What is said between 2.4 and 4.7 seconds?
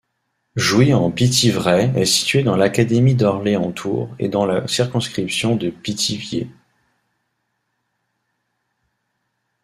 dans l'académie d'Orléans-Tours et dans la